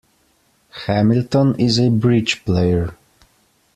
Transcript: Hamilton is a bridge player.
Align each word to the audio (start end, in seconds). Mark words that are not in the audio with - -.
Hamilton 0.87 1.55
is 1.59 1.77
a 1.79 1.89
bridge 1.91 2.43
player. 2.43 2.95